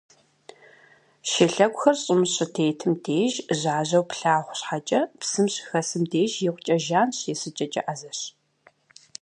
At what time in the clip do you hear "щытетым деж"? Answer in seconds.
2.33-3.33